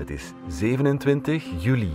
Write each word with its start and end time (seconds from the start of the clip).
Het 0.00 0.10
is 0.10 0.32
27 0.48 1.44
juli. 1.58 1.92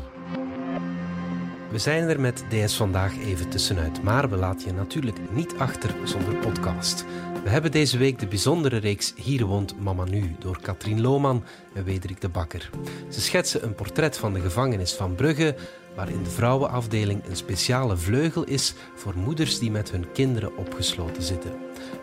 We 1.71 1.77
zijn 1.77 2.09
er 2.09 2.19
met 2.19 2.43
DS 2.49 2.75
Vandaag 2.75 3.17
even 3.17 3.49
tussenuit, 3.49 4.03
maar 4.03 4.29
we 4.29 4.35
laten 4.35 4.67
je 4.67 4.73
natuurlijk 4.73 5.17
niet 5.31 5.57
achter 5.57 5.95
zonder 6.03 6.35
podcast. 6.35 7.05
We 7.43 7.49
hebben 7.49 7.71
deze 7.71 7.97
week 7.97 8.19
de 8.19 8.27
bijzondere 8.27 8.77
reeks 8.77 9.13
Hier 9.15 9.45
woont 9.45 9.79
Mama 9.79 10.03
Nu 10.03 10.35
door 10.39 10.61
Katrien 10.61 11.01
Lohman 11.01 11.43
en 11.73 11.83
Wederik 11.83 12.21
de 12.21 12.29
Bakker. 12.29 12.69
Ze 13.09 13.21
schetsen 13.21 13.63
een 13.63 13.75
portret 13.75 14.17
van 14.17 14.33
de 14.33 14.39
gevangenis 14.39 14.93
van 14.93 15.15
Brugge, 15.15 15.55
waarin 15.95 16.23
de 16.23 16.29
vrouwenafdeling 16.29 17.25
een 17.25 17.35
speciale 17.35 17.97
vleugel 17.97 18.43
is 18.43 18.73
voor 18.95 19.13
moeders 19.17 19.59
die 19.59 19.71
met 19.71 19.91
hun 19.91 20.11
kinderen 20.11 20.57
opgesloten 20.57 21.23
zitten. 21.23 21.51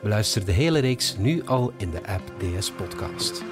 Beluister 0.02 0.44
de 0.44 0.52
hele 0.52 0.78
reeks 0.78 1.16
nu 1.16 1.42
al 1.44 1.72
in 1.76 1.90
de 1.90 2.06
app 2.06 2.32
DS 2.38 2.70
Podcast. 2.70 3.42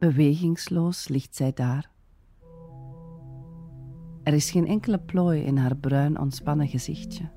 Bewegingsloos 0.00 1.08
ligt 1.08 1.36
zij 1.36 1.52
daar. 1.52 1.90
Er 4.22 4.32
is 4.32 4.50
geen 4.50 4.66
enkele 4.66 4.98
plooi 4.98 5.42
in 5.42 5.56
haar 5.56 5.76
bruin 5.76 6.18
ontspannen 6.20 6.68
gezichtje. 6.68 7.30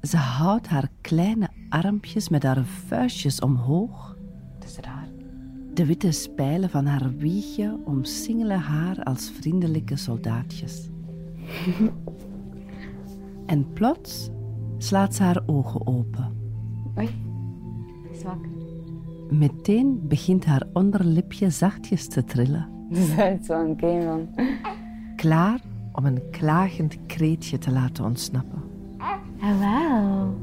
Ze 0.00 0.16
houdt 0.16 0.66
haar 0.66 0.90
kleine 1.00 1.48
armpjes 1.68 2.28
met 2.28 2.42
haar 2.42 2.64
vuistjes 2.64 3.40
omhoog. 3.40 4.18
Het 4.54 4.64
is 4.64 4.76
raar. 4.76 5.08
De 5.74 5.86
witte 5.86 6.10
spijlen 6.10 6.70
van 6.70 6.86
haar 6.86 7.16
wiegje 7.16 7.80
omsingelen 7.84 8.60
haar 8.60 9.02
als 9.02 9.30
vriendelijke 9.30 9.96
soldaatjes. 9.96 10.88
en 13.46 13.72
plots 13.72 14.30
slaat 14.78 15.14
ze 15.14 15.22
haar 15.22 15.42
ogen 15.46 15.86
open. 15.86 16.36
Oei, 16.98 17.10
zwak. 18.12 18.63
Meteen 19.30 20.08
begint 20.08 20.44
haar 20.44 20.62
onderlipje 20.72 21.50
zachtjes 21.50 22.08
te 22.08 22.24
trillen. 22.24 22.68
Dat 23.16 23.40
is 23.40 23.46
game 23.46 24.02
van. 24.02 24.28
klaar 25.16 25.60
om 25.92 26.04
een 26.04 26.22
klagend 26.30 27.06
kreetje 27.06 27.58
te 27.58 27.72
laten 27.72 28.04
ontsnappen. 28.04 28.62
Oh, 28.98 29.58
wauw. 29.60 30.34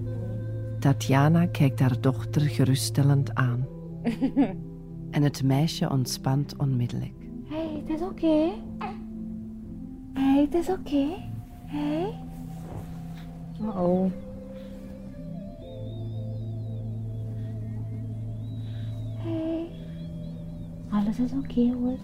Tatjana 0.80 1.46
kijkt 1.46 1.80
haar 1.80 2.02
dochter 2.02 2.42
geruststellend 2.42 3.36
aan. 3.36 3.66
en 5.12 5.24
het 5.24 5.44
meisje 5.44 5.90
ontspant 5.90 6.56
onmiddellijk. 6.58 7.14
Hé, 7.46 7.56
hey, 7.56 7.84
het 7.86 7.90
is 7.90 8.02
oké. 8.02 8.52
Hé, 10.14 10.34
hey, 10.34 10.42
het 10.42 10.54
is 10.54 10.70
oké. 10.70 11.08
Hé. 11.66 12.00
Hey. 12.00 12.14
Oh. 13.60 14.12
Alles 21.02 21.20
is 21.20 21.32
oké 21.32 21.74
hoor. 21.74 21.98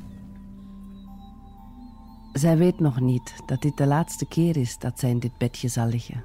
Zij 2.33 2.57
weet 2.57 2.79
nog 2.79 2.99
niet 2.99 3.33
dat 3.45 3.61
dit 3.61 3.77
de 3.77 3.85
laatste 3.85 4.25
keer 4.25 4.57
is 4.57 4.77
dat 4.77 4.99
zij 4.99 5.09
in 5.09 5.19
dit 5.19 5.37
bedje 5.37 5.67
zal 5.67 5.87
liggen. 5.87 6.23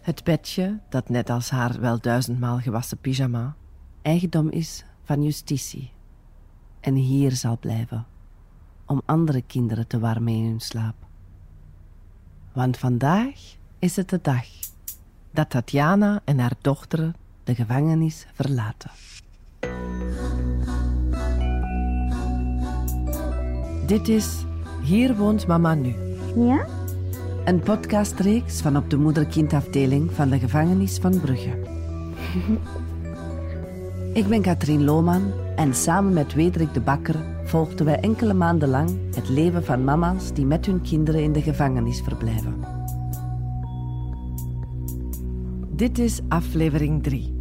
Het 0.00 0.24
bedje, 0.24 0.80
dat 0.88 1.08
net 1.08 1.30
als 1.30 1.50
haar 1.50 1.80
wel 1.80 2.00
duizendmaal 2.00 2.58
gewassen 2.58 2.98
pyjama, 2.98 3.56
eigendom 4.02 4.50
is 4.50 4.84
van 5.02 5.22
justitie. 5.22 5.90
En 6.80 6.94
hier 6.94 7.32
zal 7.32 7.58
blijven, 7.58 8.06
om 8.86 9.02
andere 9.04 9.42
kinderen 9.42 9.86
te 9.86 9.98
warmen 9.98 10.32
in 10.32 10.44
hun 10.44 10.60
slaap. 10.60 10.96
Want 12.52 12.76
vandaag 12.76 13.56
is 13.78 13.96
het 13.96 14.08
de 14.08 14.18
dag 14.22 14.46
dat 15.30 15.50
Tatjana 15.50 16.20
en 16.24 16.38
haar 16.38 16.56
dochter 16.60 17.14
de 17.44 17.54
gevangenis 17.54 18.26
verlaten. 18.32 18.90
Dit 23.86 24.08
is 24.08 24.44
Hier 24.82 25.16
woont 25.16 25.46
mama 25.46 25.74
nu. 25.74 25.94
Ja? 26.36 26.66
Een 27.44 27.60
podcastreeks 27.60 28.60
van 28.60 28.76
op 28.76 28.90
de 28.90 28.96
moeder-kindafdeling 28.96 30.12
van 30.12 30.28
de 30.28 30.38
gevangenis 30.38 30.98
van 30.98 31.20
Brugge. 31.20 31.50
Ik 34.20 34.26
ben 34.26 34.42
Katrien 34.42 34.84
Lohman 34.84 35.32
en 35.56 35.74
samen 35.74 36.12
met 36.12 36.34
Wederik 36.34 36.74
de 36.74 36.80
Bakker 36.80 37.16
volgden 37.44 37.86
wij 37.86 38.00
enkele 38.00 38.34
maanden 38.34 38.68
lang 38.68 38.90
het 39.14 39.28
leven 39.28 39.64
van 39.64 39.84
mama's 39.84 40.32
die 40.32 40.46
met 40.46 40.66
hun 40.66 40.80
kinderen 40.80 41.22
in 41.22 41.32
de 41.32 41.42
gevangenis 41.42 42.00
verblijven. 42.00 42.54
Dit 45.68 45.98
is 45.98 46.20
aflevering 46.28 47.02
3. 47.02 47.33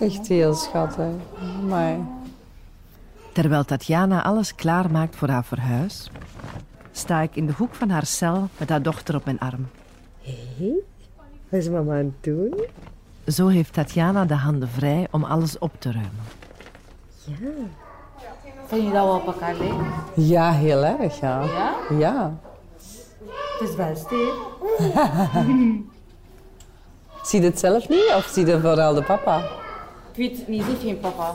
Echt 0.00 0.26
heel 0.28 0.54
schattig. 0.54 1.14
Maar 1.68 1.96
Terwijl 3.32 3.64
Tatjana 3.64 4.22
alles 4.22 4.54
klaarmaakt 4.54 5.16
voor 5.16 5.28
haar 5.28 5.44
verhuis, 5.44 6.10
sta 6.92 7.20
ik 7.20 7.36
in 7.36 7.46
de 7.46 7.52
hoek 7.56 7.74
van 7.74 7.88
haar 7.88 8.06
cel 8.06 8.48
met 8.56 8.68
haar 8.68 8.82
dochter 8.82 9.14
op 9.14 9.24
mijn 9.24 9.38
arm. 9.38 9.68
hé, 10.22 10.72
wat 11.48 11.60
is 11.60 11.68
mama 11.68 11.92
aan 11.92 11.98
het 11.98 12.24
doen? 12.24 12.64
Zo 13.26 13.46
heeft 13.46 13.72
Tatjana 13.72 14.24
de 14.24 14.34
handen 14.34 14.68
vrij 14.68 15.08
om 15.10 15.24
alles 15.24 15.58
op 15.58 15.72
te 15.78 15.92
ruimen. 15.92 16.24
Ja. 17.24 17.34
Vind 18.66 18.86
je 18.86 18.92
dat 18.92 19.06
we 19.06 19.12
op 19.12 19.26
elkaar 19.26 19.54
lijken? 19.54 19.86
Ja, 20.14 20.52
heel 20.52 20.84
erg, 20.84 21.20
ja. 21.20 21.42
Ja? 21.42 21.74
Ja. 21.98 22.34
Het 23.58 23.68
is 23.68 23.76
best, 23.76 24.10
hè? 24.10 24.32
Zie 27.22 27.40
je 27.40 27.46
het 27.46 27.58
zelf 27.58 27.88
niet 27.88 28.12
of 28.16 28.24
zie 28.32 28.46
je 28.46 28.60
vooral 28.60 28.94
de 28.94 29.02
papa? 29.02 29.42
Ik 30.14 30.28
weet 30.28 30.36
het 30.38 30.48
niet, 30.48 30.64
heeft 30.64 30.80
geen 30.82 31.00
papa. 31.00 31.34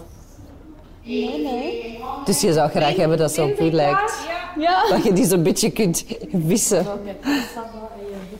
Nee, 1.03 1.44
nee. 1.44 2.00
Dus 2.25 2.41
je 2.41 2.53
zou 2.53 2.69
graag 2.69 2.95
hebben 2.95 3.17
dat 3.17 3.31
ze 3.31 3.44
op 3.44 3.59
u 3.59 3.72
lijkt. 3.72 4.28
Ja. 4.57 4.88
Dat 4.90 5.03
je 5.03 5.13
die 5.13 5.25
zo'n 5.25 5.44
beetje 5.44 5.72
kunt 5.72 6.06
wissen. 6.31 6.85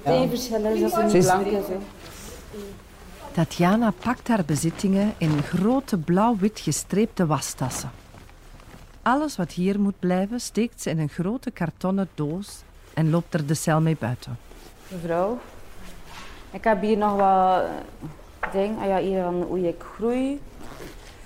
Twee 0.04 0.28
verschillen 0.30 0.82
dat 0.82 0.92
ze 0.92 0.98
Ze 0.98 1.04
niet 1.04 1.14
is- 1.14 1.26
blank 1.26 1.46
is. 1.46 1.52
hè. 1.68 1.78
Tatjana 3.32 3.94
pakt 4.04 4.28
haar 4.28 4.44
bezittingen 4.46 5.14
in 5.18 5.44
grote 5.44 5.98
blauw-wit 5.98 6.60
gestreepte 6.60 7.26
wastassen. 7.26 7.92
Alles 9.02 9.36
wat 9.36 9.52
hier 9.52 9.80
moet 9.80 10.00
blijven 10.00 10.42
steekt 10.42 10.82
ze 10.82 10.90
in 10.90 11.00
een 11.00 11.10
grote 11.10 11.52
kartonnen 11.52 12.10
doos 12.16 12.62
en 12.94 13.10
loopt 13.10 13.34
er 13.34 13.46
de 13.46 13.54
cel 13.54 13.82
mee 13.82 13.96
buiten. 14.00 14.38
Mevrouw, 14.88 15.38
ik 16.52 16.64
heb 16.64 16.82
hier 16.82 16.98
nog 16.98 17.16
wat 17.16 17.64
dingen. 18.52 18.80
Ah 18.80 18.88
ja, 18.88 18.98
hier 18.98 19.24
van 19.24 19.42
hoe 19.42 19.68
ik 19.68 19.82
groei. 19.96 20.42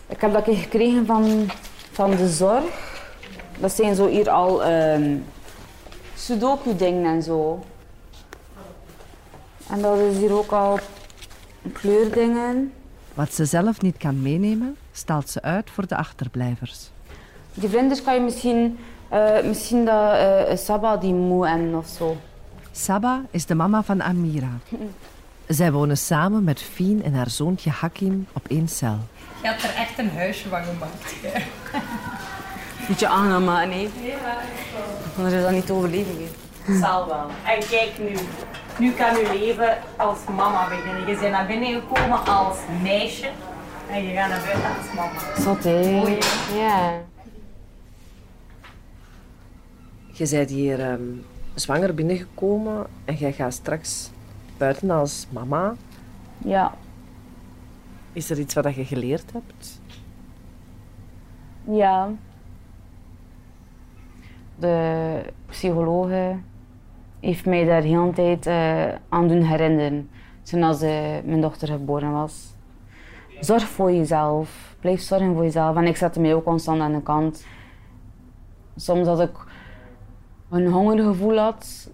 Ik 0.07 0.21
heb 0.21 0.33
dat 0.33 0.43
gekregen 0.45 1.05
van, 1.05 1.49
van 1.91 2.11
de 2.11 2.29
zorg. 2.29 2.91
Dat 3.59 3.71
zijn 3.71 3.95
zo 3.95 4.07
hier 4.07 4.29
al 4.29 4.63
ehm 4.63 5.17
sudoku-dingen 6.15 7.05
en 7.05 7.23
zo. 7.23 7.63
En 9.69 9.81
dat 9.81 9.97
is 9.97 10.17
hier 10.17 10.33
ook 10.33 10.51
al 10.51 10.79
kleurdingen. 11.73 12.73
Wat 13.13 13.33
ze 13.33 13.45
zelf 13.45 13.81
niet 13.81 13.97
kan 13.97 14.21
meenemen, 14.21 14.75
stelt 14.91 15.29
ze 15.29 15.41
uit 15.41 15.69
voor 15.69 15.87
de 15.87 15.95
achterblijvers. 15.95 16.89
Die 17.53 17.69
vlinders 17.69 18.01
kan 18.03 18.13
je 18.13 18.21
misschien, 18.21 18.77
eh, 19.09 19.43
misschien 19.43 19.85
dat 19.85 20.13
eh 20.13 20.57
Saba 20.57 20.97
die 20.97 21.13
moe 21.13 21.47
en 21.47 21.75
of 21.75 21.87
zo. 21.87 22.17
Saba 22.71 23.21
is 23.31 23.45
de 23.45 23.55
mama 23.55 23.83
van 23.83 24.03
Amira. 24.03 24.51
Zij 25.47 25.71
wonen 25.71 25.97
samen 25.97 26.43
met 26.43 26.61
Fien 26.61 27.03
en 27.03 27.13
haar 27.13 27.29
zoontje 27.29 27.69
Hakim 27.69 28.27
op 28.33 28.45
één 28.47 28.67
cel. 28.67 28.97
Je 29.41 29.47
hebt 29.47 29.63
er 29.63 29.69
echt 29.75 29.97
een 29.99 30.09
huisje 30.09 30.49
van 30.49 30.63
gemaakt. 30.63 31.13
hè. 31.21 31.41
Beetje 32.87 33.07
aangenaam 33.07 33.43
maken, 33.43 33.69
nee. 33.69 33.89
Anders 35.17 35.35
is 35.35 35.41
dat 35.41 35.51
niet 35.51 35.65
te 35.65 35.73
overleven. 35.73 36.15
hè. 36.63 36.77
Zal 36.79 37.07
wel. 37.07 37.27
En 37.45 37.67
kijk 37.69 37.91
nu. 37.99 38.15
Nu 38.79 38.91
kan 38.91 39.15
je 39.17 39.39
leven 39.39 39.77
als 39.97 40.17
mama 40.35 40.67
beginnen. 40.67 41.07
Je 41.07 41.17
bent 41.19 41.31
naar 41.31 41.47
binnen 41.47 41.81
gekomen 41.81 42.25
als 42.25 42.57
meisje. 42.81 43.29
En 43.89 44.03
je 44.03 44.13
gaat 44.13 44.29
naar 44.29 44.41
buiten 44.45 44.69
als 44.77 44.95
mama. 44.95 45.41
Zot, 45.41 45.63
hè? 45.63 45.91
Mooi, 45.91 46.17
Ja. 46.55 46.91
Je 50.11 50.29
bent 50.29 50.49
hier 50.49 50.79
ehm, 50.79 51.01
zwanger 51.53 51.93
binnengekomen 51.93 52.85
en 53.05 53.15
jij 53.15 53.33
gaat 53.33 53.53
straks 53.53 54.09
buiten 54.63 54.89
als 54.89 55.27
mama. 55.29 55.75
Ja. 56.37 56.73
Is 58.13 58.29
er 58.29 58.39
iets 58.39 58.53
wat 58.53 58.75
je 58.75 58.85
geleerd 58.85 59.31
hebt? 59.33 59.81
Ja. 61.63 62.09
De 64.55 64.77
psychologen 65.45 66.45
heeft 67.19 67.45
mij 67.45 67.65
daar 67.65 67.81
de 67.81 67.87
hele 67.87 68.13
tijd 68.13 68.45
eh, 68.45 68.99
aan 69.09 69.27
doen 69.27 69.41
herinneren. 69.41 70.09
Toen 70.41 70.63
als 70.63 70.81
eh, 70.81 70.91
mijn 71.25 71.41
dochter 71.41 71.67
geboren 71.67 72.11
was. 72.11 72.55
Zorg 73.39 73.63
voor 73.63 73.91
jezelf. 73.91 74.75
Blijf 74.79 75.01
zorgen 75.01 75.33
voor 75.33 75.43
jezelf. 75.43 75.75
En 75.75 75.87
ik 75.87 75.97
zette 75.97 76.19
mij 76.19 76.33
ook 76.33 76.43
constant 76.43 76.81
aan 76.81 76.93
de 76.93 77.01
kant. 77.01 77.45
Soms 78.75 79.07
als 79.07 79.19
ik 79.19 79.35
een 80.49 80.67
hongergevoel 80.67 81.37
had, 81.37 81.89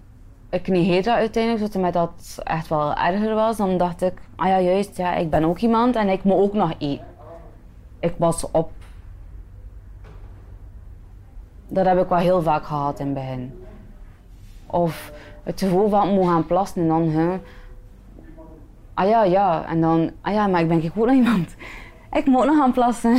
ik 0.50 0.68
negeerde 0.68 1.12
uiteindelijk, 1.12 1.64
zodat 1.64 1.82
mij 1.82 1.90
dat 1.90 2.40
echt 2.44 2.68
wel 2.68 2.94
erger 2.94 3.34
was. 3.34 3.56
Dan 3.56 3.76
dacht 3.76 4.02
ik, 4.02 4.12
ah 4.36 4.48
ja 4.48 4.60
juist, 4.60 4.96
ja, 4.96 5.14
ik 5.14 5.30
ben 5.30 5.44
ook 5.44 5.58
iemand 5.58 5.96
en 5.96 6.08
ik 6.08 6.24
moet 6.24 6.38
ook 6.38 6.52
nog 6.52 6.72
eten. 6.78 7.06
Ik 7.98 8.14
was 8.16 8.50
op. 8.50 8.70
Dat 11.68 11.86
heb 11.86 11.98
ik 11.98 12.08
wel 12.08 12.18
heel 12.18 12.42
vaak 12.42 12.64
gehad 12.64 12.98
in 12.98 13.06
het 13.06 13.14
begin. 13.14 13.64
Of 14.66 15.12
het 15.42 15.60
gevoel 15.60 15.88
van 15.88 16.08
ik 16.08 16.14
moet 16.14 16.26
gaan 16.26 16.46
plassen 16.46 16.82
en 16.82 16.88
dan, 16.88 17.08
hè, 17.08 17.38
ah 18.94 19.08
ja, 19.08 19.24
ja. 19.24 19.66
En 19.66 19.80
dan, 19.80 20.10
ah 20.20 20.32
ja, 20.32 20.46
maar 20.46 20.60
ik 20.60 20.68
ben 20.68 20.84
ook 20.84 21.06
nog 21.06 21.14
iemand. 21.14 21.54
Ik 22.12 22.26
moet 22.26 22.44
nog 22.44 22.56
gaan 22.56 22.72
plassen. 22.72 23.16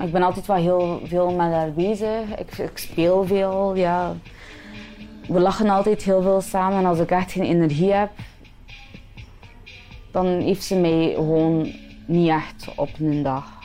Ik 0.00 0.12
ben 0.12 0.22
altijd 0.22 0.46
wel 0.46 0.56
heel 0.56 1.00
veel 1.04 1.30
met 1.30 1.52
haar 1.52 1.72
bezig. 1.72 2.38
Ik, 2.38 2.58
ik 2.58 2.78
speel 2.78 3.24
veel, 3.24 3.74
ja. 3.74 4.14
We 5.28 5.40
lachen 5.40 5.68
altijd 5.68 6.02
heel 6.02 6.22
veel 6.22 6.40
samen. 6.40 6.78
En 6.78 6.86
als 6.86 6.98
ik 6.98 7.10
echt 7.10 7.32
geen 7.32 7.44
energie 7.44 7.92
heb, 7.92 8.10
dan 10.12 10.26
heeft 10.26 10.64
ze 10.64 10.76
mij 10.76 11.12
gewoon 11.14 11.72
niet 12.06 12.28
echt 12.28 12.68
op 12.76 12.88
een 12.98 13.22
dag. 13.22 13.56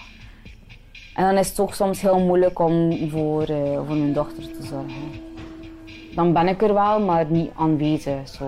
En 1.15 1.25
dan 1.25 1.37
is 1.37 1.49
het 1.49 1.59
ook 1.59 1.73
soms 1.73 2.01
heel 2.01 2.19
moeilijk 2.19 2.59
om 2.59 3.09
voor, 3.09 3.49
uh, 3.49 3.75
voor 3.75 3.95
mijn 3.95 4.13
dochter 4.13 4.43
te 4.43 4.63
zorgen. 4.63 5.21
Dan 6.15 6.33
ben 6.33 6.47
ik 6.47 6.61
er 6.61 6.73
wel, 6.73 6.99
maar 6.99 7.25
niet 7.29 7.51
aanwezig. 7.55 8.27
Zo. 8.27 8.45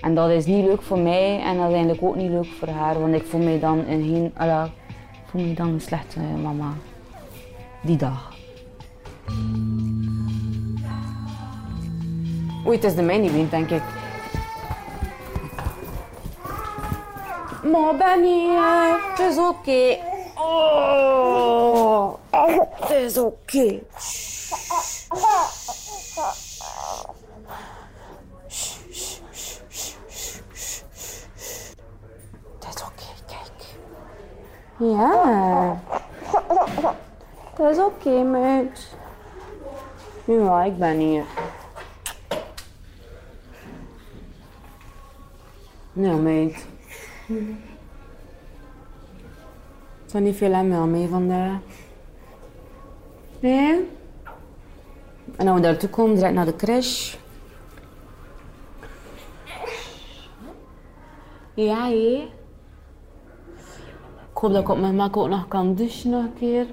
En 0.00 0.14
dat 0.14 0.30
is 0.30 0.46
niet 0.46 0.64
leuk 0.64 0.82
voor 0.82 0.98
mij 0.98 1.40
en 1.40 1.58
eigenlijk 1.58 2.02
ook 2.02 2.16
niet 2.16 2.30
leuk 2.30 2.46
voor 2.58 2.68
haar, 2.68 3.00
want 3.00 3.14
ik 3.14 3.24
voel 3.24 3.40
me 3.40 3.58
dan 3.58 3.78
een, 3.78 4.02
geen, 4.02 4.24
ik 4.24 4.70
voel 5.30 5.42
me 5.42 5.54
dan 5.54 5.68
een 5.68 5.80
slechte 5.80 6.20
mama. 6.20 6.72
Die 7.80 7.96
dag. 7.96 8.32
Oei, 12.66 12.76
het 12.76 12.84
is 12.84 12.94
de 12.94 13.02
mijne 13.02 13.30
niet 13.30 13.50
denk 13.50 13.70
ik. 13.70 13.82
Maar 17.72 17.96
Benny, 17.96 18.48
het 19.08 19.18
is 19.18 19.38
oké. 19.38 19.98
Oh, 20.34 22.14
Het 22.30 23.00
is 23.00 23.18
oké, 23.18 23.80
kijk. 33.26 33.58
Ja. 34.78 35.80
Het 37.54 37.70
is 37.70 37.78
oké, 37.78 38.08
okay, 38.08 38.22
meid. 38.22 38.96
Ik 40.66 40.78
ben 40.78 40.98
hier. 40.98 41.24
Nou, 45.92 46.20
meid. 46.20 46.66
Het 50.02 50.14
is 50.14 50.20
niet 50.20 50.36
veel 50.36 50.54
aan 50.54 50.90
mee 50.90 51.08
vandaag. 51.08 51.58
Nee? 53.40 53.88
En 55.36 55.48
als 55.48 55.56
we 55.56 55.62
daartoe 55.62 55.88
komen, 55.88 56.14
direct 56.14 56.34
naar 56.34 56.44
de 56.44 56.56
crash. 56.56 57.16
Ja, 61.54 61.88
hé. 61.88 62.36
Ik 64.38 64.44
hoop 64.44 64.52
dat 64.52 64.62
ik 64.62 64.68
op 64.68 64.78
mijn 64.78 64.96
mak 64.96 65.16
ook 65.16 65.28
nog 65.28 65.48
kan 65.48 65.74
douchen 65.74 66.10
nog 66.10 66.24
een 66.24 66.34
keer. 66.34 66.66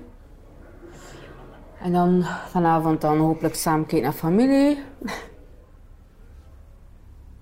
En 1.80 1.94
dan 1.94 2.24
vanavond 2.24 3.02
dan 3.02 3.18
hopelijk 3.18 3.56
samen 3.56 3.86
kijken 3.86 4.04
naar 4.04 4.18
familie. 4.18 4.84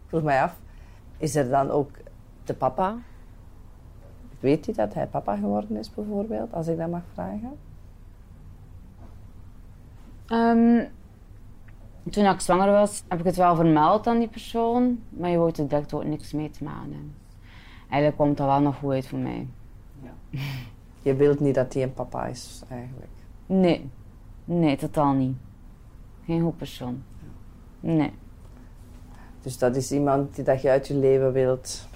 Vroeg 0.07 0.23
mij 0.23 0.41
af, 0.41 0.59
is 1.17 1.35
er 1.35 1.49
dan 1.49 1.69
ook 1.69 1.89
de 2.43 2.53
papa? 2.53 2.97
Weet 4.39 4.65
hij 4.65 4.75
dat 4.75 4.93
hij 4.93 5.07
papa 5.07 5.35
geworden 5.35 5.77
is 5.77 5.93
bijvoorbeeld, 5.93 6.53
als 6.53 6.67
ik 6.67 6.77
dat 6.77 6.89
mag 6.89 7.03
vragen? 7.13 7.57
Um, 10.27 10.87
toen 12.09 12.25
ik 12.25 12.39
zwanger 12.39 12.71
was, 12.71 13.03
heb 13.07 13.19
ik 13.19 13.25
het 13.25 13.35
wel 13.35 13.55
vermeld 13.55 14.07
aan 14.07 14.19
die 14.19 14.27
persoon, 14.27 14.99
maar 15.09 15.29
je 15.29 15.37
hoort 15.37 15.57
er 15.57 15.67
direct 15.67 15.93
ook 15.93 16.03
niks 16.03 16.31
mee 16.31 16.49
te 16.49 16.63
maken. 16.63 17.15
Eigenlijk 17.89 18.17
komt 18.17 18.37
dat 18.37 18.47
wel 18.47 18.61
nog 18.61 18.75
goed 18.75 18.91
uit 18.91 19.07
voor 19.07 19.19
mij. 19.19 19.47
Ja. 20.03 20.39
Je 21.01 21.15
wilt 21.15 21.39
niet 21.39 21.55
dat 21.55 21.73
hij 21.73 21.83
een 21.83 21.93
papa 21.93 22.25
is, 22.25 22.61
eigenlijk? 22.69 23.11
Nee. 23.45 23.89
Nee, 24.45 24.77
totaal 24.77 25.13
niet. 25.13 25.35
Geen 26.25 26.41
goed 26.41 26.57
persoon. 26.57 27.03
Nee. 27.79 28.11
Dus 29.41 29.57
dat 29.57 29.75
is 29.75 29.91
iemand 29.91 30.35
die 30.35 30.43
dat 30.43 30.61
je 30.61 30.69
uit 30.69 30.87
je 30.87 30.95
leven 30.95 31.31
wilt? 31.31 31.87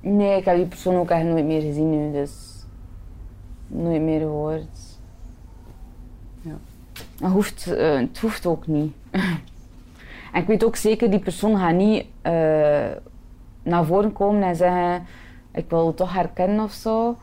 Nee, 0.00 0.38
ik 0.38 0.44
heb 0.44 0.56
die 0.56 0.66
persoon 0.66 0.96
ook 0.96 1.10
echt 1.10 1.24
nooit 1.24 1.44
meer 1.44 1.60
gezien 1.60 1.90
nu, 1.90 2.12
dus 2.12 2.64
nooit 3.66 4.02
meer 4.02 4.20
gehoord. 4.20 4.98
Ja. 6.40 6.58
Het 7.20 7.32
hoeft, 7.32 7.66
uh, 7.68 7.98
het 7.98 8.18
hoeft 8.18 8.46
ook 8.46 8.66
niet. 8.66 8.92
en 10.32 10.40
ik 10.40 10.46
weet 10.46 10.64
ook 10.64 10.76
zeker, 10.76 11.10
die 11.10 11.20
persoon 11.20 11.58
gaat 11.58 11.74
niet 11.74 12.02
uh, 12.02 12.32
naar 13.62 13.84
voren 13.84 14.12
komen 14.12 14.42
en 14.42 14.56
zeggen: 14.56 15.06
Ik 15.50 15.70
wil 15.70 15.94
toch 15.94 16.12
herkennen 16.12 16.64
of 16.64 16.72
zo. 16.72 17.16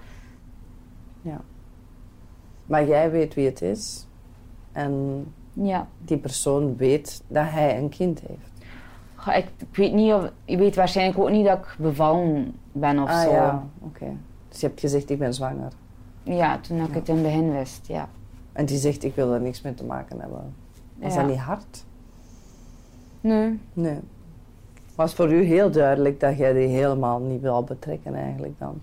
Ja. 1.22 1.42
Maar 2.66 2.88
jij 2.88 3.12
weet 3.12 3.34
wie 3.34 3.46
het 3.46 3.62
is. 3.62 4.08
En 4.72 5.26
ja. 5.54 5.88
die 6.00 6.18
persoon 6.18 6.76
weet 6.76 7.24
dat 7.28 7.46
hij 7.50 7.78
een 7.78 7.90
kind 7.90 8.22
heeft. 8.28 8.52
ik, 9.38 9.52
ik, 9.58 9.76
weet 9.76 9.94
niet 9.94 10.14
of... 10.14 10.32
Je 10.46 10.58
weet 10.58 10.76
waarschijnlijk 10.76 11.20
ook 11.20 11.30
niet 11.30 11.46
dat 11.46 11.58
ik 11.58 11.76
bevallen 11.78 12.56
ben 12.72 13.00
of 13.00 13.10
ah, 13.10 13.22
zo. 13.22 13.32
ja, 13.32 13.68
oké. 13.80 14.18
Dus 14.50 14.60
je 14.60 14.68
hebt 14.68 14.80
gezegd, 14.80 15.10
ik 15.10 15.20
ben 15.20 15.34
zwanger. 15.34 15.72
Ja, 16.24 16.60
toen 16.60 16.84
ik 16.84 16.94
het 16.94 17.10
in 17.10 17.16
het 17.16 17.24
begin 17.24 17.52
wist, 17.52 17.88
ja. 17.88 18.10
En 18.54 18.66
die 18.66 18.78
zegt, 18.78 19.04
ik 19.04 19.16
wil 19.16 19.34
er 19.34 19.42
niks 19.42 19.62
mee 19.62 19.74
te 19.74 19.86
maken 19.86 20.20
hebben. 20.20 20.54
Was 20.96 21.16
dat 21.16 21.28
niet 21.28 21.38
hard? 21.38 21.86
Nee. 23.22 23.60
Nee. 23.74 24.00
Was 24.96 25.14
voor 25.14 25.34
u 25.34 25.44
heel 25.44 25.72
duidelijk 25.72 26.20
dat 26.20 26.38
jij 26.38 26.54
die 26.54 26.68
helemaal 26.68 27.20
niet 27.20 27.42
wil 27.42 27.64
betrekken 27.64 28.16
eigenlijk 28.16 28.60
dan? 28.60 28.82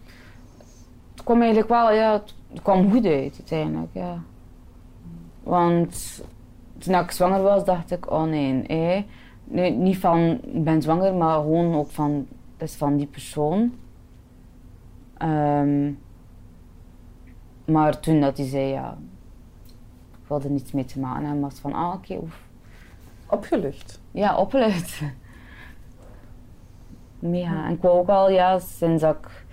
Het 1.14 1.24
kwam 1.24 1.40
eigenlijk 1.40 1.68
wel, 1.68 1.92
ja, 1.92 2.12
het 2.52 2.62
kwam 2.62 2.90
goed 2.90 3.04
uit 3.04 3.34
uiteindelijk, 3.38 3.90
ja. 3.92 4.18
Want 5.42 6.22
toen 6.78 6.94
ik 6.94 7.10
zwanger 7.10 7.42
was, 7.42 7.64
dacht 7.64 7.90
ik, 7.90 8.10
oh 8.10 8.22
nee, 8.22 8.62
eh. 8.62 9.02
nee 9.44 9.70
niet 9.70 9.98
van 9.98 10.40
ik 10.42 10.64
ben 10.64 10.82
zwanger, 10.82 11.14
maar 11.14 11.40
gewoon 11.40 11.74
ook 11.74 11.90
van, 11.90 12.26
is 12.56 12.74
van 12.74 12.96
die 12.96 13.06
persoon. 13.06 13.72
Um, 15.22 15.98
maar 17.64 18.00
toen 18.00 18.20
dat 18.20 18.36
hij 18.36 18.46
zei, 18.46 18.66
ja, 18.66 18.98
ik 20.10 20.28
wilde 20.28 20.50
niets 20.50 20.72
mee 20.72 20.84
te 20.84 21.00
maken 21.00 21.24
hebben, 21.24 21.40
was 21.42 21.58
van, 21.58 21.72
ah 21.72 21.94
oké, 21.94 22.12
okay, 22.12 22.28
Opgelucht? 23.26 24.00
Ja, 24.10 24.36
opgelucht. 24.36 25.02
Ja, 27.30 27.66
en 27.66 27.72
ik 27.72 27.82
wou 27.82 27.98
ook 27.98 28.08
al, 28.08 28.30
ja, 28.30 28.58
sinds 28.58 29.02
ik 29.02 29.44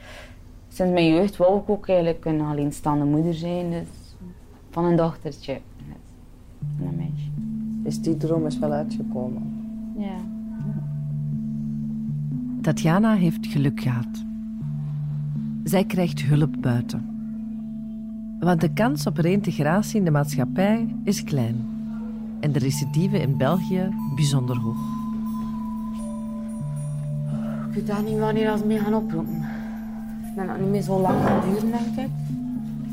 sinds 0.67 0.93
mijn 0.93 1.13
jeugd 1.13 1.37
wou 1.37 1.59
ik 1.59 1.69
ook 1.69 1.87
eigenlijk 1.87 2.25
een 2.25 2.41
alleenstaande 2.41 3.05
moeder 3.05 3.33
zijn. 3.33 3.69
Dus 3.69 4.15
van 4.69 4.85
een 4.85 4.95
dochtertje. 4.95 5.59
Van 6.77 6.87
een 6.87 6.95
meisje. 6.95 7.29
Dus 7.83 8.01
die 8.01 8.17
droom 8.17 8.45
is 8.45 8.59
wel 8.59 8.71
uitgekomen? 8.71 9.65
Ja. 9.97 10.17
Tatjana 12.61 13.15
heeft 13.15 13.47
geluk 13.47 13.81
gehad. 13.81 14.25
Zij 15.63 15.85
krijgt 15.85 16.21
hulp 16.21 16.55
buiten. 16.59 17.07
Want 18.39 18.61
de 18.61 18.73
kans 18.73 19.05
op 19.05 19.17
reïntegratie 19.17 19.97
in 19.97 20.05
de 20.05 20.11
maatschappij 20.11 20.95
is 21.03 21.23
klein. 21.23 21.67
En 22.39 22.51
de 22.51 22.59
recidive 22.59 23.21
in 23.21 23.37
België 23.37 23.89
bijzonder 24.15 24.57
hoog. 24.57 24.98
Ik 27.69 27.75
weet 27.75 27.87
daar 27.87 28.03
niet 28.03 28.19
wanneer 28.19 28.57
ze 28.57 28.65
mee 28.65 28.79
gaan 28.79 28.93
oproepen 28.93 29.45
dat 30.39 30.47
gaat 30.47 30.59
niet 30.59 30.69
meer 30.69 30.81
zo 30.81 30.99
lang 30.99 31.23
gaan 31.23 31.49
duren, 31.49 31.71
denk 31.71 32.07
ik. 32.07 32.09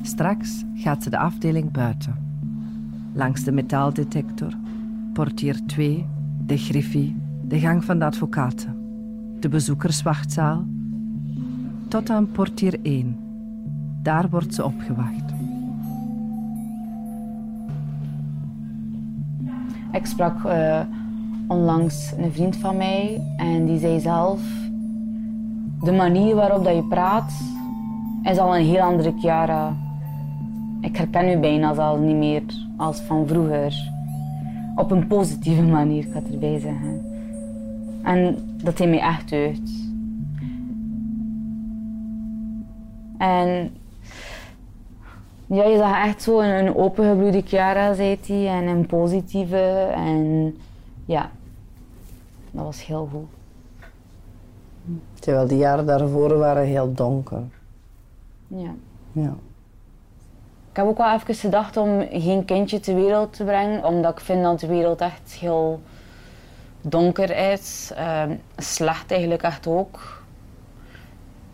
Straks 0.02 0.64
gaat 0.74 1.02
ze 1.02 1.10
de 1.10 1.18
afdeling 1.18 1.70
buiten. 1.70 2.14
Langs 3.12 3.44
de 3.44 3.52
metaaldetector, 3.52 4.52
portier 5.12 5.66
2, 5.66 6.06
de 6.46 6.56
griffie, 6.56 7.16
de 7.42 7.58
gang 7.58 7.84
van 7.84 7.98
de 7.98 8.04
advocaten, 8.04 8.76
de 9.40 9.48
bezoekerswachtzaal, 9.48 10.64
tot 11.88 12.10
aan 12.10 12.30
portier 12.30 12.78
1, 12.82 13.16
Daar 14.02 14.28
wordt 14.30 14.54
ze 14.54 14.64
opgewacht. 14.64 15.34
Ik 19.92 20.06
sprak 20.06 20.44
uh, 20.44 20.80
onlangs 21.46 22.12
een 22.18 22.32
vriend 22.32 22.56
van 22.56 22.76
mij 22.76 23.22
en 23.36 23.66
die 23.66 23.78
zei 23.78 24.00
zelf: 24.00 24.40
De 25.86 25.92
manier 25.92 26.34
waarop 26.34 26.64
dat 26.64 26.74
je 26.74 26.82
praat 26.82 27.32
is 28.22 28.38
al 28.38 28.56
een 28.56 28.64
heel 28.64 28.80
andere 28.80 29.12
Chiara. 29.18 29.76
Ik 30.80 30.96
herken 30.96 31.28
u 31.28 31.38
bijna 31.38 31.74
zelfs 31.74 32.00
niet 32.00 32.16
meer 32.16 32.42
als 32.76 33.00
van 33.00 33.26
vroeger. 33.26 33.92
Op 34.76 34.90
een 34.90 35.06
positieve 35.06 35.62
manier, 35.62 36.06
ik 36.06 36.32
erbij 36.32 36.58
zeggen. 36.58 37.04
En 38.02 38.38
dat 38.62 38.78
hij 38.78 38.86
mij 38.86 39.00
echt 39.00 39.32
uit. 39.32 39.90
En 43.18 43.70
ja, 45.46 45.64
je 45.64 45.76
zag 45.76 46.04
echt 46.04 46.22
zo 46.22 46.40
een, 46.40 46.66
een 46.66 46.74
opengebloede 46.76 47.42
Chiara, 47.42 47.94
zei 47.94 48.18
hij, 48.26 48.48
en 48.48 48.66
een 48.66 48.86
positieve. 48.86 49.90
En 49.94 50.54
ja, 51.04 51.30
dat 52.50 52.64
was 52.64 52.86
heel 52.86 53.08
goed. 53.12 53.35
Terwijl 55.20 55.46
de 55.46 55.56
jaren 55.56 55.86
daarvoor 55.86 56.38
waren 56.38 56.64
heel 56.64 56.94
donker. 56.94 57.42
Ja. 58.46 58.74
ja. 59.12 59.34
Ik 60.70 60.82
heb 60.82 60.86
ook 60.86 60.98
wel 60.98 61.12
even 61.14 61.34
gedacht 61.34 61.76
om 61.76 62.06
geen 62.10 62.44
kindje 62.44 62.80
ter 62.80 62.94
wereld 62.94 63.32
te 63.32 63.44
brengen, 63.44 63.84
omdat 63.84 64.12
ik 64.12 64.20
vind 64.20 64.42
dat 64.42 64.60
de 64.60 64.66
wereld 64.66 65.00
echt 65.00 65.32
heel 65.32 65.80
donker 66.80 67.52
is. 67.52 67.92
Uh, 67.98 68.22
slecht 68.56 69.10
eigenlijk 69.10 69.42
echt 69.42 69.66
ook. 69.66 70.22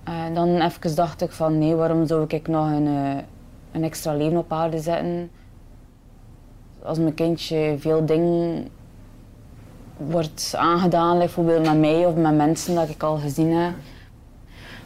En 0.04 0.34
dan 0.34 0.60
even 0.60 0.94
dacht 0.94 1.22
ik 1.22 1.30
van 1.30 1.58
nee, 1.58 1.74
waarom 1.74 2.06
zou 2.06 2.24
ik 2.28 2.48
nog 2.48 2.70
een, 2.70 2.86
eh, 2.86 3.22
een 3.72 3.84
extra 3.84 4.14
leven 4.14 4.38
op 4.38 4.52
aarde 4.52 4.78
zetten? 4.78 5.30
Als 6.82 6.98
mijn 6.98 7.14
kindje 7.14 7.74
veel 7.78 8.06
dingen 8.06 8.68
wordt 10.11 10.54
aangedaan, 10.56 11.18
bijvoorbeeld 11.18 11.66
met 11.66 11.78
mij 11.78 12.06
of 12.06 12.14
met 12.16 12.35
mensen 12.37 12.75
dat 12.75 12.88
ik 12.88 13.02
al 13.02 13.18
gezien 13.18 13.52
heb, 13.52 13.75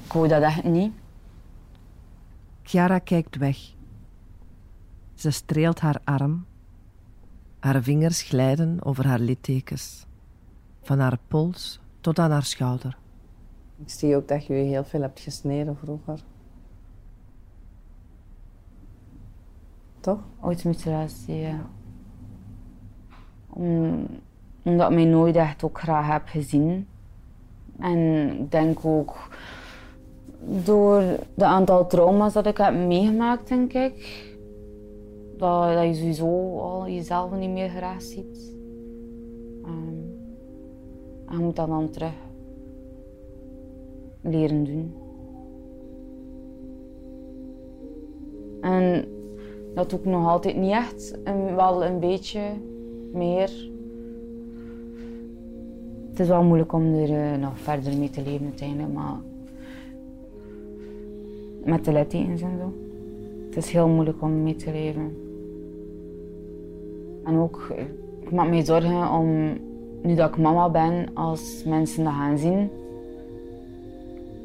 ik 0.04 0.12
wou 0.12 0.28
dat 0.28 0.42
echt 0.42 0.64
niet. 0.64 0.92
Chiara 2.62 2.98
kijkt 2.98 3.36
weg. 3.36 3.58
Ze 5.14 5.30
streelt 5.30 5.80
haar 5.80 6.00
arm. 6.04 6.46
Haar 7.58 7.82
vingers 7.82 8.22
glijden 8.22 8.84
over 8.84 9.06
haar 9.06 9.18
littekens, 9.18 10.06
van 10.82 10.98
haar 10.98 11.18
pols 11.28 11.80
tot 12.00 12.18
aan 12.18 12.30
haar 12.30 12.42
schouder. 12.42 12.98
Ik 13.76 13.90
zie 13.90 14.16
ook 14.16 14.28
dat 14.28 14.46
je 14.46 14.54
je 14.54 14.62
heel 14.62 14.84
veel 14.84 15.00
hebt 15.00 15.20
gesneden 15.20 15.76
vroeger. 15.76 16.20
Toch? 20.00 20.20
Ooit 20.40 20.64
mutilatie, 20.64 21.34
ja. 21.34 21.66
Om, 23.46 24.06
omdat 24.66 24.90
ik 24.90 24.94
mij 24.94 25.04
nooit 25.04 25.36
echt 25.36 25.64
ook 25.64 25.78
graag 25.78 26.12
heb 26.12 26.22
gezien. 26.26 26.86
En 27.78 28.30
ik 28.40 28.50
denk 28.50 28.84
ook 28.84 29.28
door 30.64 31.02
de 31.34 31.44
aantal 31.44 31.86
trauma's 31.86 32.32
dat 32.32 32.46
ik 32.46 32.56
heb 32.56 32.74
meegemaakt, 32.74 33.48
denk 33.48 33.72
ik, 33.72 34.24
dat, 35.36 35.72
dat 35.74 35.84
je 35.84 35.94
sowieso 35.94 36.58
al 36.58 36.88
jezelf 36.88 37.30
niet 37.32 37.50
meer 37.50 37.68
graag 37.68 38.02
ziet. 38.02 38.52
Um, 39.64 40.18
en 41.26 41.38
je 41.38 41.44
moet 41.44 41.56
dat 41.56 41.68
dan 41.68 41.90
terug 41.90 42.14
leren 44.20 44.64
doen. 44.64 44.94
En 48.60 49.04
dat 49.74 49.90
doe 49.90 49.98
ik 49.98 50.04
nog 50.04 50.28
altijd 50.28 50.56
niet 50.56 50.72
echt, 50.72 51.18
wel 51.54 51.84
een 51.84 52.00
beetje 52.00 52.40
meer. 53.12 53.74
Het 56.16 56.24
is 56.24 56.30
wel 56.30 56.42
moeilijk 56.42 56.72
om 56.72 56.94
er 56.94 57.10
uh, 57.10 57.38
nog 57.40 57.58
verder 57.58 57.96
mee 57.96 58.10
te 58.10 58.22
leven 58.22 58.46
uiteindelijk, 58.46 58.92
maar 58.92 59.16
met 61.64 61.84
de 61.84 61.92
littekens 61.92 62.40
en 62.40 62.58
zo. 62.58 62.72
Het 63.46 63.56
is 63.56 63.70
heel 63.70 63.88
moeilijk 63.88 64.22
om 64.22 64.42
mee 64.42 64.56
te 64.56 64.72
leven. 64.72 65.16
En 67.24 67.36
ook, 67.36 67.72
ik 68.20 68.30
maak 68.30 68.48
me 68.48 68.64
zorgen 68.64 69.10
om, 69.10 69.58
nu 70.02 70.14
dat 70.14 70.28
ik 70.28 70.36
mama 70.36 70.70
ben, 70.70 71.06
als 71.14 71.64
mensen 71.64 72.04
dat 72.04 72.12
gaan 72.12 72.38
zien, 72.38 72.70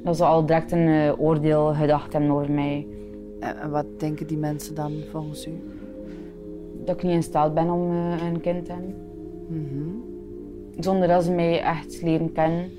dat 0.04 0.18
ze 0.18 0.24
al 0.24 0.46
direct 0.46 0.72
een 0.72 0.88
uh, 0.88 1.20
oordeel 1.20 1.74
gedacht 1.74 2.13
hebben 2.13 2.32
over 2.32 2.51
mij. 2.51 2.88
En 3.40 3.70
wat 3.70 3.86
denken 3.98 4.28
die 4.28 4.38
mensen 4.38 4.75
dan 4.75 4.92
volgens 5.12 5.48
u? 5.48 5.51
Dat 6.86 6.96
ik 6.96 7.04
niet 7.04 7.12
in 7.12 7.24
staat 7.24 7.54
ben 7.54 7.70
om 7.70 7.92
uh, 7.92 8.24
een 8.24 8.42
kind 8.42 8.66
te 8.66 8.72
hebben. 8.72 8.96
Mm 9.48 10.11
Zonder 10.80 11.08
dat 11.08 11.24
ze 11.24 11.32
mij 11.32 11.62
echt 11.62 12.01
leren 12.01 12.32
kennen. 12.32 12.72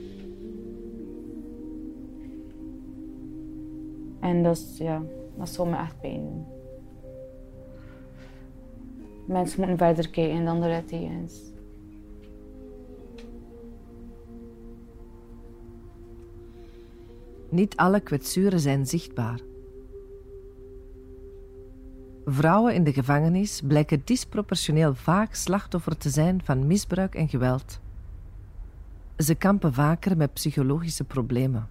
En 4.20 4.42
dat, 4.42 4.56
is, 4.56 4.78
ja, 4.78 5.02
dat 5.36 5.48
zou 5.48 5.68
me 5.68 5.76
echt 5.76 6.00
pijn 6.00 6.20
doen. 6.20 6.44
Mensen 9.26 9.60
moeten 9.60 9.78
verder 9.78 10.10
kijken 10.10 10.44
dan 10.44 10.60
de 10.60 10.66
littekens. 10.66 11.50
Niet 17.48 17.76
alle 17.76 18.00
kwetsuren 18.00 18.60
zijn 18.60 18.86
zichtbaar. 18.86 19.40
Vrouwen 22.24 22.74
in 22.74 22.84
de 22.84 22.92
gevangenis 22.92 23.60
blijken 23.64 24.02
disproportioneel 24.04 24.94
vaak 24.94 25.34
slachtoffer 25.34 25.96
te 25.96 26.10
zijn 26.10 26.40
van 26.44 26.66
misbruik 26.66 27.14
en 27.14 27.28
geweld. 27.28 27.80
Ze 29.16 29.34
kampen 29.34 29.72
vaker 29.74 30.16
met 30.16 30.32
psychologische 30.32 31.04
problemen. 31.04 31.68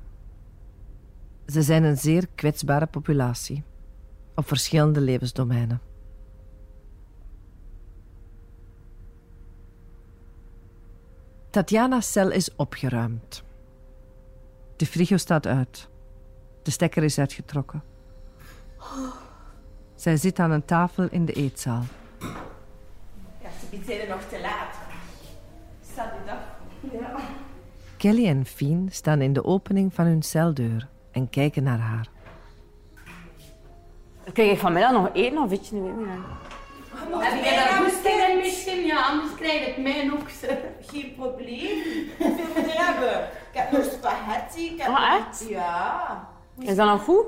Ze 1.45 1.61
zijn 1.61 1.83
een 1.83 1.97
zeer 1.97 2.27
kwetsbare 2.35 2.85
populatie 2.85 3.63
op 4.35 4.47
verschillende 4.47 5.01
levensdomeinen. 5.01 5.81
Tatjana's 11.49 12.11
cel 12.11 12.31
is 12.31 12.55
opgeruimd. 12.55 13.43
De 14.75 14.85
frigo 14.85 15.17
staat 15.17 15.47
uit. 15.47 15.89
De 16.63 16.71
stekker 16.71 17.03
is 17.03 17.19
uitgetrokken. 17.19 17.83
Zij 20.01 20.17
zit 20.17 20.39
aan 20.39 20.51
een 20.51 20.65
tafel 20.65 21.07
in 21.11 21.25
de 21.25 21.33
eetzaal. 21.33 21.83
Ja, 23.41 23.49
ze 23.69 23.79
zijn 23.85 24.09
nog 24.09 24.21
te 24.29 24.39
laat. 24.41 24.75
Staat 25.91 26.11
u 26.23 26.25
dag? 26.25 26.37
Ja. 26.91 27.15
Kelly 27.97 28.27
en 28.27 28.45
Fien 28.45 28.89
staan 28.91 29.21
in 29.21 29.33
de 29.33 29.43
opening 29.43 29.93
van 29.93 30.05
hun 30.05 30.21
celdeur 30.21 30.87
en 31.11 31.29
kijken 31.29 31.63
naar 31.63 31.79
haar. 31.79 32.07
Krijg 34.33 34.51
ik 34.51 34.59
vanmiddag 34.59 34.91
nog 34.91 35.09
eten 35.13 35.37
of 35.37 35.49
weet 35.49 35.67
je 35.67 35.75
niet 35.75 35.95
meer? 35.95 36.07
Heb 37.09 37.43
jij 37.43 37.55
daar 37.55 37.83
goesting 37.83 38.27
in 38.29 38.37
misschien? 38.37 38.85
Ja, 38.85 39.05
anders 39.05 39.35
krijg 39.35 39.67
ik 39.67 39.77
mijn 39.77 40.13
ook. 40.13 40.29
Geen 40.81 41.13
probleem. 41.15 42.09
Hoeveel 42.17 42.45
moet 42.55 42.71
je 42.71 42.77
hebben? 42.77 43.23
Ik 43.23 43.59
heb 43.59 43.71
nog 43.71 43.83
spaghetti. 43.83 44.65
Ik 44.65 44.81
heb 44.81 44.89
oh, 44.89 45.15
echt? 45.15 45.49
Ja. 45.49 46.27
Is 46.59 46.75
dat 46.75 46.87
nog 46.87 47.03
goed? 47.03 47.25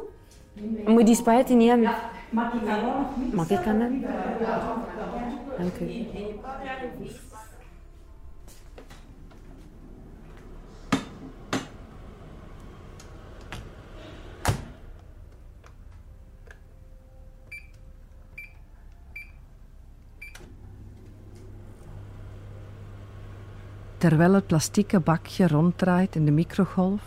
Moet 0.85 0.99
je 0.99 1.05
die 1.05 1.15
spaghetti 1.15 1.55
niet 1.55 1.69
hebben? 1.69 1.87
Ja, 1.87 2.09
mag 2.33 2.53
ik 2.53 2.61
nog 2.61 3.17
niet? 3.17 3.33
Mag 3.33 3.49
ik 3.49 3.59
hebben? 3.63 4.01
Dank 5.57 5.79
u. 5.79 6.07
Terwijl 23.97 24.33
het 24.33 24.47
plastieke 24.47 24.99
bakje 24.99 25.47
ronddraait 25.47 26.15
in 26.15 26.25
de 26.25 26.31
microgolf, 26.31 27.01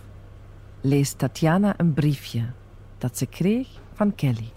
leest 0.80 1.18
Tatjana 1.18 1.75
een 1.76 1.95
briefje 1.95 2.45
dat 2.99 3.18
ze 3.18 3.26
kreeg 3.26 3.68
van 3.92 4.14
Kelly. 4.14 4.52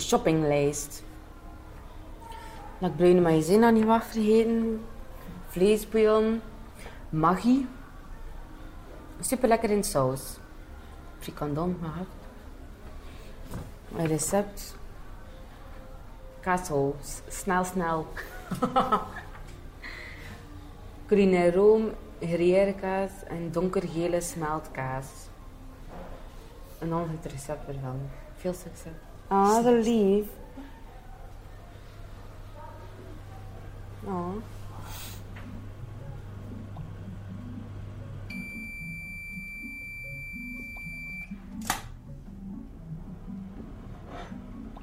Een 0.00 0.06
shoppinglijst. 0.06 1.02
Dat 2.78 2.90
ik 2.90 2.96
bruine 2.96 3.20
maïzena 3.20 3.70
niet 3.70 3.86
mag 3.86 4.04
vergeten. 4.04 4.80
Vleesbouillon. 5.48 6.40
Maggi. 7.08 7.68
Super 9.20 9.48
lekker 9.48 9.70
in 9.70 9.84
saus. 9.84 10.38
Frikandon 11.18 11.76
gehad. 11.80 12.06
Een 13.96 14.06
recept. 14.06 14.76
Kaasel. 16.40 16.96
Snel, 17.28 17.64
snel. 17.64 18.06
Gruyère 21.08 21.50
room, 21.50 21.90
kaas 22.80 23.10
en 23.28 23.52
donkergele 23.52 24.20
smeltkaas. 24.20 25.06
En 26.78 26.88
dan 26.88 27.08
het 27.20 27.32
recept 27.32 27.68
ervan. 27.68 28.00
Veel 28.36 28.54
succes. 28.54 29.09
Ah, 29.30 29.64
dat 29.64 29.84
lief. 29.84 30.26
Oh. 34.04 34.34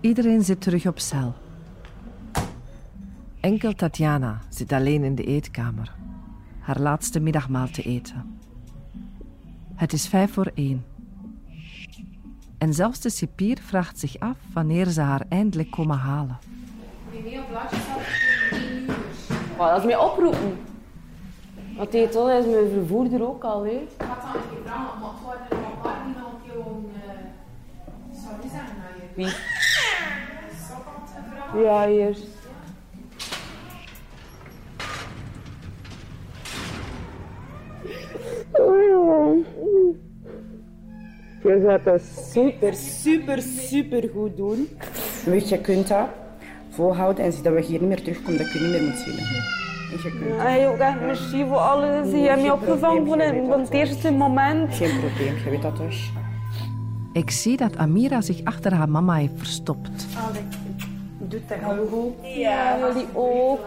Iedereen 0.02 0.44
zit 0.44 0.62
terug 0.62 0.88
op 0.88 1.00
cel. 1.00 1.34
Enkel 3.40 3.74
Tatjana 3.74 4.42
zit 4.50 4.72
alleen 4.72 5.04
in 5.04 5.16
de 5.16 5.24
eetkamer. 5.24 5.96
Haar 6.60 6.80
laatste 6.80 7.20
middagmaal 7.20 7.68
te 7.68 7.82
eten. 7.82 8.40
Het 9.76 9.94
is 9.94 10.08
vijf 10.08 10.34
voor 10.34 10.52
één. 10.54 10.97
En 12.58 12.74
zelfs 12.74 13.00
de 13.00 13.10
cipier 13.10 13.58
vraagt 13.62 14.00
zich 14.00 14.20
af 14.20 14.38
wanneer 14.54 14.86
ze 14.86 15.02
haar 15.02 15.22
eindelijk 15.30 15.72
komen 15.72 15.98
halen. 15.98 16.38
Oh, 19.58 19.68
dat 19.70 19.78
is 19.78 19.86
mij 19.86 19.98
oproepen. 19.98 20.60
Want 21.78 21.92
die 21.92 22.10
toch 22.10 22.30
is 22.30 22.46
mijn 22.46 22.70
vervoerder 22.70 23.28
ook 23.28 23.44
al, 23.44 23.64
hè. 23.64 23.70
Je. 23.70 23.88
Wie? 29.16 29.36
Ja, 31.64 31.88
hier. 31.88 32.18
Je 41.48 41.64
gaat 41.66 41.84
dat 41.84 42.02
super, 42.32 42.74
super, 42.74 43.42
super 43.42 44.10
goed 44.14 44.38
doen. 44.38 44.68
Weet 45.26 45.50
je, 45.50 45.56
je 45.56 45.62
kunt 45.62 45.88
dat 45.88 46.08
volhouden 46.70 47.24
en 47.24 47.32
zie 47.34 47.44
dat 47.44 47.54
we 47.54 47.62
hier 47.62 47.80
niet 47.80 47.90
meer 47.90 48.02
terugkomen, 48.04 48.38
dat 48.38 48.52
je 48.52 48.60
niet 48.60 48.72
meer 48.72 48.84
moet 48.84 48.98
zien. 48.98 49.16
Dus 49.92 50.04
je 50.04 50.68
ook 50.68 50.78
echt 50.78 51.02
merci 51.02 51.46
voor 51.48 51.58
alles. 51.58 52.12
Je 52.12 52.18
hebt 52.18 52.42
me 52.42 52.54
opgevangen 52.54 53.08
van 53.08 53.20
het, 53.20 53.36
van 53.48 53.60
het 53.60 53.70
eerste 53.70 54.12
moment. 54.12 54.74
Geen 54.74 55.00
probleem, 55.00 55.36
je 55.44 55.50
weet 55.50 55.62
dat 55.62 55.78
dus. 55.78 56.12
Ik 57.14 57.32
zie 57.32 57.58
dat 57.58 57.78
Amira 57.78 58.22
zich 58.22 58.44
achter 58.44 58.74
haar 58.74 58.90
mama 58.90 59.16
heeft 59.16 59.34
verstopt. 59.38 60.08
Doe 61.18 61.42
dat 61.48 61.58
heel 61.60 61.88
goed. 61.88 62.36
Ja, 62.36 62.78
jullie 62.80 63.08
ook. 63.14 63.60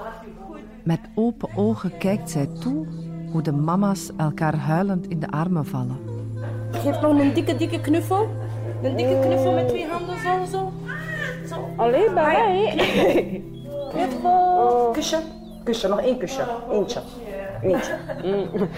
Met 0.82 1.00
open 1.14 1.48
ogen 1.56 1.98
kijkt 1.98 2.30
zij 2.30 2.46
toe 2.60 2.86
hoe 3.30 3.42
de 3.42 3.52
mama's 3.52 4.10
elkaar 4.16 4.54
huilend 4.56 5.08
in 5.08 5.20
de 5.20 5.30
armen 5.30 5.66
vallen. 5.66 6.19
Geef 6.72 7.00
nog 7.00 7.18
een 7.18 7.32
dikke, 7.32 7.56
dikke 7.56 7.80
knuffel. 7.80 8.28
Een 8.82 8.96
dikke 8.96 9.18
knuffel 9.20 9.52
met 9.52 9.68
twee 9.68 9.86
handen 9.86 10.16
zo, 10.18 10.44
zo. 10.50 10.72
zo. 11.48 11.68
Alleen 11.76 12.14
bij 12.14 12.24
mij. 12.24 13.42
Knuffel. 13.90 14.90
Kusje, 14.92 15.18
kusje, 15.64 15.88
nog 15.88 16.00
één 16.00 16.18
kusje. 16.18 16.42
Eentje. 16.72 17.00
Eentje. 17.62 17.96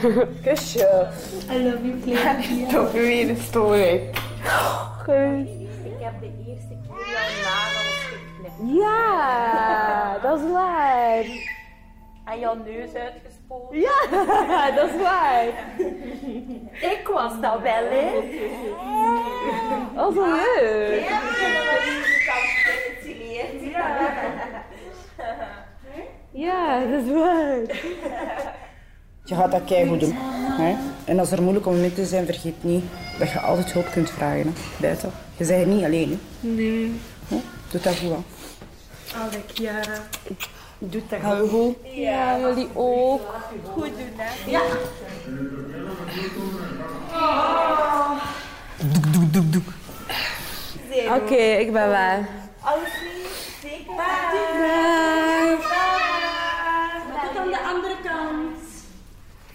Kusje. 0.44 1.06
I 1.50 1.62
love 1.64 1.86
you, 1.86 2.00
Claire. 2.00 2.66
Toch 2.72 2.92
weer 2.92 3.28
een 3.28 3.36
story. 3.36 3.82
Ik 3.84 4.14
heb 5.98 6.20
de 6.20 6.30
eerste 6.46 6.68
keer 6.68 6.80
jouw 7.42 7.70
geknipt. 8.10 8.80
Ja, 8.80 10.18
dat 10.22 10.38
is 10.38 10.44
waar. 10.52 11.24
En 12.24 12.38
jouw 12.40 12.54
neus 12.54 12.90
Ja, 13.70 14.06
dat 14.76 14.90
is 14.90 15.00
waar. 15.00 15.46
Ik 16.80 17.10
was 17.12 17.32
dat 17.40 17.60
wel, 17.60 17.84
hè. 17.90 18.10
Dat 19.94 20.10
is 20.10 20.14
wel 20.14 20.34
leuk. 20.34 21.08
Ja. 23.72 24.20
Ja, 26.30 26.80
dat 26.84 27.04
is 27.04 27.12
waar. 27.12 27.58
Je 29.24 29.34
gaat 29.34 29.50
dat 29.52 29.64
keigoed 29.64 30.00
doen. 30.00 30.14
Hè? 30.16 30.76
En 31.04 31.18
als 31.18 31.30
er 31.30 31.42
moeilijke 31.42 31.70
momenten 31.70 32.06
zijn, 32.06 32.24
vergeet 32.26 32.64
niet 32.64 32.84
dat 33.18 33.30
je 33.30 33.40
altijd 33.40 33.72
hulp 33.72 33.90
kunt 33.90 34.10
vragen. 34.10 34.46
Hè? 34.46 34.52
Buiten. 34.80 35.10
Je 35.36 35.46
bent 35.46 35.66
niet 35.66 35.84
alleen. 35.84 36.20
Hè? 36.40 36.48
Nee. 36.48 37.00
Doe 37.70 37.80
dat 37.80 37.98
goed. 37.98 38.10
Hè? 38.10 38.16
Alle 39.20 39.42
Chiara. 39.52 39.94
Doe 40.84 41.02
dat 41.08 41.20
goed. 41.22 41.48
goed. 41.50 41.76
Ja, 41.82 42.38
jullie 42.38 42.68
ook. 42.74 43.20
Goed 43.72 43.84
doen, 43.84 44.12
hè. 44.16 44.50
Ja. 44.50 44.60
Oké, 51.16 51.34
ik 51.34 51.72
ben 51.72 51.88
weg. 51.88 52.18
Alles 52.60 53.00
lief. 53.02 53.58
Zeker. 53.62 53.94
Bye. 53.94 55.56
Tot 57.22 57.38
aan 57.38 57.48
de 57.50 57.60
andere 57.60 57.96
kant. 58.04 58.58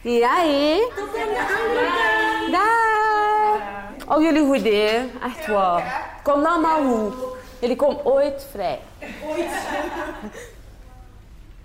Ja, 0.02 0.36
hé. 0.36 0.80
Tot 0.96 1.08
aan 1.08 1.30
de 1.30 1.58
andere 1.60 1.86
kant. 1.86 2.52
Dag. 2.52 4.18
Oh, 4.18 4.24
jullie 4.24 4.46
goed, 4.46 4.64
hè? 4.64 5.06
Echt 5.24 5.48
waar. 5.48 6.10
Kom 6.24 6.42
nou 6.42 6.62
maar 6.62 6.82
hoe. 6.82 7.12
Jullie 7.60 7.76
komen 7.76 8.06
ooit 8.06 8.48
vrij. 8.52 8.80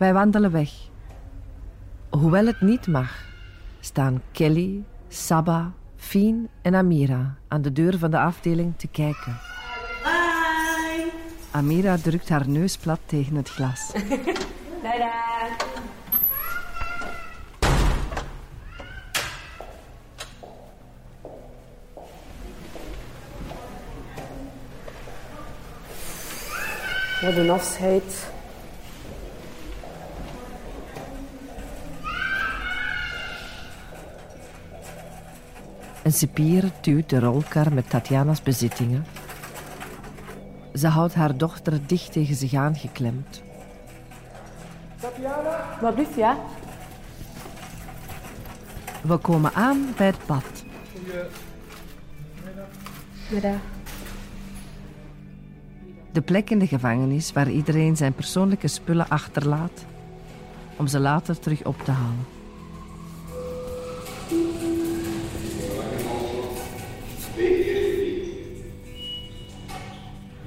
Wij 0.03 0.13
wandelen 0.13 0.51
weg. 0.51 0.71
Hoewel 2.11 2.47
het 2.47 2.61
niet 2.61 2.87
mag, 2.87 3.25
staan 3.81 4.23
Kelly, 4.33 4.85
Saba, 5.09 5.73
Fien 5.97 6.49
en 6.63 6.75
Amira 6.75 7.35
aan 7.49 7.63
de 7.63 7.73
deur 7.73 7.99
van 7.99 8.11
de 8.11 8.19
afdeling 8.19 8.75
te 8.77 8.89
kijken. 8.89 9.39
Amira 11.51 11.97
drukt 11.97 12.29
haar 12.29 12.49
neus 12.49 12.77
plat 12.77 13.01
tegen 13.07 13.35
het 13.35 13.49
glas. 13.49 13.93
Wat 27.23 27.37
een 27.37 27.51
afscheid. 27.51 28.33
Een 36.03 36.13
cipier 36.13 36.71
duwt 36.81 37.11
de 37.11 37.19
rolkar 37.19 37.75
met 37.75 37.91
Tatjana's 37.91 38.43
bezittingen. 38.43 39.05
Ze 40.75 40.87
houdt 40.87 41.15
haar 41.15 41.37
dochter 41.37 41.87
dicht 41.87 42.13
tegen 42.13 42.35
zich 42.35 42.55
aangeklemd. 42.55 43.43
Wat 45.81 45.95
blieft, 45.95 46.15
ja? 46.15 46.37
We 49.03 49.17
komen 49.17 49.55
aan 49.55 49.87
bij 49.97 50.07
het 50.07 50.27
bad. 50.27 50.65
Middag. 53.31 53.61
De 56.13 56.21
plek 56.21 56.51
in 56.51 56.59
de 56.59 56.67
gevangenis 56.67 57.33
waar 57.33 57.51
iedereen 57.51 57.97
zijn 57.97 58.13
persoonlijke 58.13 58.69
spullen 58.69 59.09
achterlaat 59.09 59.85
om 60.77 60.87
ze 60.87 60.99
later 60.99 61.39
terug 61.39 61.65
op 61.65 61.85
te 61.85 61.91
halen. 61.91 62.42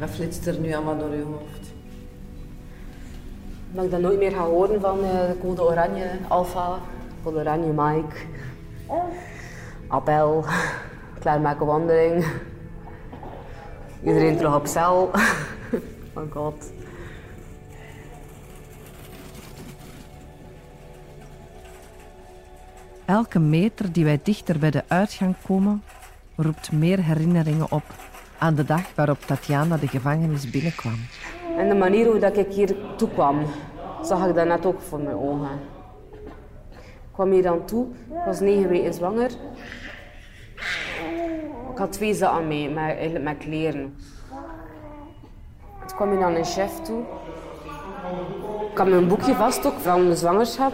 Wat 0.06 0.14
flitst 0.14 0.48
er 0.48 0.60
nu 0.60 0.74
allemaal 0.74 0.98
door 0.98 1.16
je 1.16 1.24
hoofd? 1.24 1.74
Dat 3.72 3.86
ik 3.86 3.92
dat 3.92 4.00
nooit 4.00 4.18
meer 4.18 4.32
ga 4.32 4.46
horen 4.46 4.82
van 4.82 5.04
eh, 5.04 5.28
de 5.28 5.36
code 5.42 5.64
oranje, 5.64 6.10
Alpha, 6.28 6.80
code 7.24 7.40
oranje 7.40 7.72
Mike. 7.72 8.16
Appel, 9.88 10.46
klaarmaken 11.20 11.66
wandeling. 11.66 12.26
Iedereen 14.04 14.38
terug 14.38 14.56
op 14.56 14.68
cel. 14.68 15.12
oh 16.14 16.32
god. 16.32 16.72
Elke 23.06 23.40
meter 23.40 23.92
die 23.92 24.04
wij 24.04 24.20
dichter 24.24 24.60
bij 24.60 24.72
de 24.72 24.84
uitgang 24.88 25.36
komen, 25.48 25.84
roept 26.36 26.72
meer 26.72 27.04
herinneringen 27.04 27.72
op 27.72 27.84
aan 28.38 28.56
de 28.56 28.64
dag 28.64 28.96
waarop 28.96 29.22
Tatjana 29.26 29.78
de 29.78 29.88
gevangenis 29.88 30.50
binnenkwam. 30.50 31.00
En 31.58 31.70
de 31.70 31.76
manier 31.76 32.06
hoe 32.06 32.20
dat 32.20 32.38
ik 32.38 32.52
hier 32.52 32.76
toe 32.96 33.10
kwam, 33.10 33.46
zag 34.02 34.28
ik 34.28 34.36
dat 34.36 34.48
net 34.48 34.66
ook 34.66 34.82
voor 34.82 35.00
mijn 35.00 35.16
ogen. 35.16 35.60
Ik 36.72 37.12
kwam 37.12 37.32
hier 37.32 37.44
dan 37.44 37.66
toe, 37.66 37.88
ik 38.10 38.26
was 38.26 38.40
negen 38.40 38.70
weken 38.70 38.94
zwanger. 38.94 39.32
Ik 41.72 41.78
had 41.78 41.92
twee 41.92 42.14
zaken 42.14 42.48
mee, 42.48 42.70
met, 42.70 43.24
met 43.24 43.38
kleren. 43.38 43.96
Toen 45.88 45.96
kwam 45.96 46.10
hier 46.10 46.20
dan 46.20 46.36
een 46.36 46.46
chef 46.46 46.82
toe. 46.82 47.04
Ik 48.72 48.78
had 48.78 48.88
mijn 48.88 49.08
boekje 49.08 49.36
vast 49.36 49.66
ook 49.66 49.80
van 49.80 50.10
de 50.10 50.16
zwangerschap. 50.16 50.74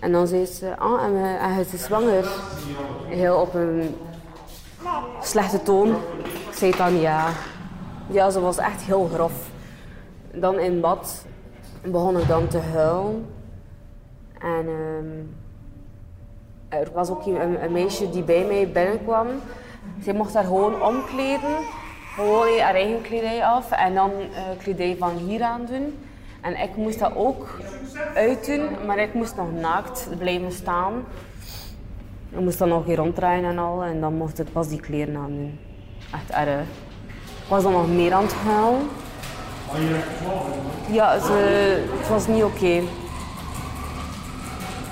En 0.00 0.12
dan 0.12 0.26
zei 0.26 0.46
ze, 0.46 0.78
ah, 0.78 1.04
en, 1.04 1.38
en 1.38 1.56
bent 1.56 1.68
zwanger. 1.68 2.26
Heel 3.06 3.40
op 3.40 3.54
een 3.54 3.94
slechte 5.20 5.62
toon. 5.62 5.88
Ik 6.48 6.54
zei 6.54 6.76
dan 6.76 7.00
ja. 7.00 7.28
Ja, 8.10 8.30
ze 8.30 8.40
was 8.40 8.58
echt 8.58 8.82
heel 8.82 9.10
grof. 9.14 9.32
Dan 10.34 10.58
in 10.58 10.80
bad 10.80 11.24
begon 11.84 12.18
ik 12.18 12.28
dan 12.28 12.48
te 12.48 12.58
huilen. 12.58 13.26
En 14.38 14.66
ehm, 14.68 15.24
er 16.68 16.88
was 16.92 17.10
ook 17.10 17.26
een, 17.26 17.72
meisje 17.72 18.10
die 18.10 18.22
bij 18.22 18.44
mij 18.44 18.70
binnenkwam. 18.72 19.26
Zij 20.02 20.14
mocht 20.14 20.34
haar 20.34 20.44
gewoon 20.44 20.82
omkleden. 20.82 21.56
Gewoon 22.14 22.58
haar 22.58 22.74
eigen 22.74 23.02
kledij 23.02 23.44
af 23.44 23.70
en 23.70 23.94
dan 23.94 24.10
uh, 24.10 24.38
kledij 24.58 24.96
van 24.98 25.16
hier 25.16 25.42
aan 25.42 25.66
doen. 25.66 25.98
En 26.40 26.60
ik 26.60 26.76
moest 26.76 26.98
dat 26.98 27.16
ook 27.16 27.58
uitdoen, 28.14 28.86
maar 28.86 28.98
ik 28.98 29.14
moest 29.14 29.36
nog 29.36 29.52
naakt 29.52 30.08
blijven 30.18 30.52
staan. 30.52 31.04
Ik 32.32 32.40
moest 32.40 32.58
dan 32.58 32.68
nog 32.68 32.84
hier 32.84 32.96
ronddraaien 32.96 33.44
en 33.44 33.58
al. 33.58 33.82
En 33.82 34.00
dan 34.00 34.14
mocht 34.14 34.38
ik 34.38 34.52
pas 34.52 34.68
die 34.68 34.80
kleren 34.80 35.16
aan 35.16 35.30
doen. 35.30 35.58
Echt 36.12 36.30
erg. 36.30 36.60
Ik 37.42 37.48
was 37.48 37.62
dan 37.62 37.72
nog 37.72 37.88
meer 37.88 38.12
aan 38.12 38.24
het 38.24 38.34
huilen. 38.34 38.88
Ja, 40.90 41.18
ze, 41.18 41.32
het 41.98 42.08
was 42.08 42.26
niet 42.26 42.42
oké. 42.42 42.82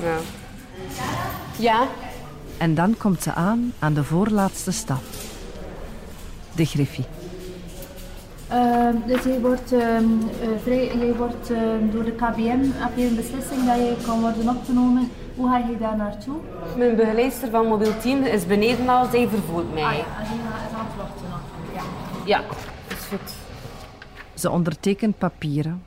Ja. 0.03 0.16
Ja. 1.59 1.87
En 2.59 2.74
dan 2.74 2.96
komt 2.98 3.22
ze 3.22 3.33
aan 3.33 3.72
aan 3.79 3.94
de 3.94 4.05
voorlaatste 4.05 4.72
stap. 4.72 5.03
De 6.55 6.64
griffie. 6.64 7.05
Uh, 8.53 8.88
dus 9.07 9.22
je 9.22 9.40
wordt, 9.40 9.72
uh, 9.72 9.81
vrij, 10.62 10.98
je 10.98 11.14
wordt 11.16 11.50
uh, 11.50 11.59
door 11.92 12.05
de 12.05 12.12
KBM, 12.12 12.59
heb 12.62 12.96
je 12.96 13.07
een 13.07 13.16
beslissing 13.16 13.66
dat 13.66 13.76
je 13.76 13.96
kan 14.07 14.20
worden 14.20 14.48
opgenomen. 14.48 15.11
Hoe 15.37 15.49
ga 15.49 15.57
je 15.57 15.79
daar 15.79 15.97
naartoe? 15.97 16.40
Mijn 16.77 16.97
begeleidster 16.97 17.51
van 17.51 17.66
mobiel 17.66 17.99
team 17.99 18.23
is 18.23 18.47
beneden 18.47 18.88
al, 18.88 19.05
zij 19.11 19.29
vervoert 19.29 19.73
mij. 19.73 19.83
Ah, 19.83 19.97
ja, 19.97 20.05
en 20.19 20.29
die 20.29 20.38
is 20.38 20.75
aan 20.75 20.87
het 20.87 20.97
wachten 20.97 21.27
Ja. 21.75 21.83
Ja, 22.25 22.40
is 22.88 23.05
goed. 23.05 23.35
Ze 24.35 24.51
ondertekent 24.51 25.19
papieren. 25.19 25.83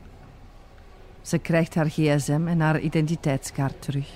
Ze 1.22 1.38
krijgt 1.38 1.76
haar 1.76 1.90
gsm 1.90 2.48
en 2.48 2.60
haar 2.60 2.80
identiteitskaart 2.80 3.82
terug. 3.82 4.08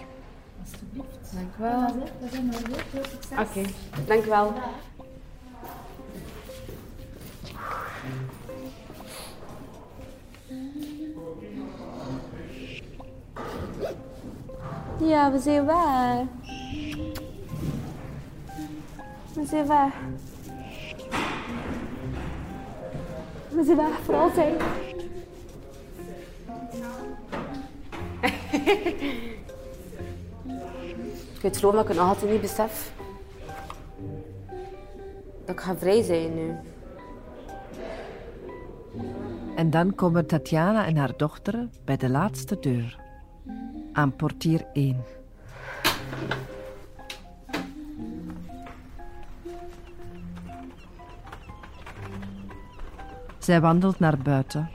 Alsjeblieft. 0.61 1.33
Dank 1.33 1.55
u 1.57 1.61
wel. 1.61 1.81
Dat 1.81 2.31
is 2.31 2.37
het. 2.37 2.83
Veel 2.89 3.03
succes. 3.03 3.39
Oké, 3.39 3.59
okay. 3.59 3.73
dank 4.05 4.25
u 4.25 4.29
wel. 4.29 4.53
Ja, 14.99 15.31
we 15.31 15.39
zijn 15.39 15.65
weg. 15.65 16.25
We 19.33 19.45
zijn 19.45 19.67
weg. 19.67 19.93
We 23.49 23.63
zijn 23.63 23.77
weg 23.77 23.99
voor 24.03 24.15
altijd. 24.15 24.61
ik 31.33 31.41
weet 31.41 31.57
geloof 31.57 31.73
dat 31.73 31.81
ik 31.81 31.87
het 31.87 31.97
nog 31.97 32.07
altijd 32.07 32.31
niet 32.31 32.41
besef. 32.41 32.91
Dat 35.45 35.55
ik 35.55 35.61
ga 35.61 35.75
vrij 35.75 36.01
zijn 36.01 36.35
nu. 36.35 36.55
En 39.55 39.69
dan 39.69 39.95
komen 39.95 40.27
Tatjana 40.27 40.85
en 40.85 40.97
haar 40.97 41.17
dochter 41.17 41.67
bij 41.85 41.97
de 41.97 42.09
laatste 42.09 42.59
deur 42.59 43.06
aan 43.97 44.15
portier 44.15 44.65
1. 44.73 45.03
Zij 53.37 53.61
wandelt 53.61 53.99
naar 53.99 54.17
buiten, 54.17 54.69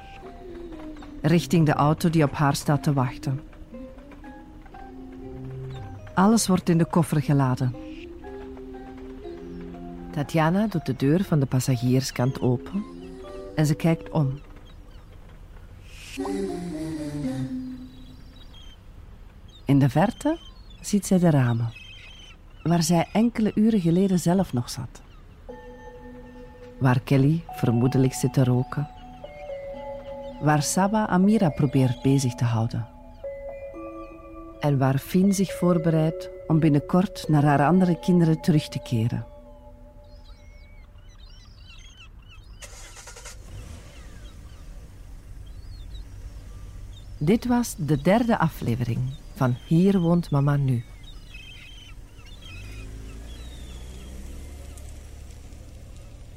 richting 1.21 1.67
de 1.67 1.73
auto 1.73 2.11
die 2.11 2.25
op 2.25 2.33
haar 2.33 2.55
staat 2.55 2.83
te 2.83 2.93
wachten. 2.93 3.41
Alles 6.15 6.47
wordt 6.47 6.69
in 6.69 6.79
de 6.79 6.85
koffer 6.85 7.23
geladen. 7.23 7.75
Tatjana 10.11 10.67
doet 10.67 10.87
de 10.87 10.97
deur 10.97 11.25
van 11.25 11.41
de 11.41 11.47
passagierskant 11.47 12.41
open 12.41 12.85
en 13.55 13.67
ze 13.67 13.75
kijkt 13.75 14.11
om. 14.11 14.39
In 19.73 19.79
de 19.79 19.89
verte 19.89 20.39
ziet 20.81 21.07
zij 21.07 21.19
de 21.19 21.31
ramen, 21.31 21.73
waar 22.63 22.83
zij 22.83 23.09
enkele 23.13 23.53
uren 23.55 23.81
geleden 23.81 24.19
zelf 24.19 24.53
nog 24.53 24.71
zat. 24.71 25.03
Waar 26.79 27.01
Kelly 27.01 27.45
vermoedelijk 27.49 28.13
zit 28.13 28.33
te 28.33 28.45
roken. 28.45 28.89
Waar 30.41 30.63
Saba 30.63 31.07
Amira 31.07 31.49
probeert 31.49 32.03
bezig 32.03 32.35
te 32.35 32.45
houden. 32.45 32.87
En 34.61 34.79
waar 34.79 34.99
Fien 34.99 35.33
zich 35.33 35.53
voorbereidt 35.53 36.31
om 36.47 36.59
binnenkort 36.59 37.25
naar 37.29 37.45
haar 37.45 37.67
andere 37.67 37.99
kinderen 37.99 38.41
terug 38.41 38.69
te 38.69 38.79
keren. 38.79 39.27
Dit 47.19 47.47
was 47.47 47.75
de 47.79 48.03
derde 48.03 48.39
aflevering 48.39 49.01
van 49.43 49.55
Hier 49.67 49.99
woont 49.99 50.31
mama 50.31 50.57
nu. 50.57 50.83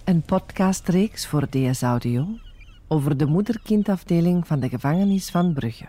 Een 0.04 0.22
podcastreeks 0.22 1.28
voor 1.28 1.50
DS 1.50 1.82
Audio 1.82 2.28
over 2.88 3.18
de 3.18 3.26
moeder-kindafdeling 3.26 4.48
van 4.48 4.60
de 4.60 4.70
gevangenis 4.70 5.30
van 5.30 5.54
Brugge. 5.54 5.86